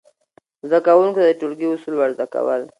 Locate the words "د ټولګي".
1.27-1.67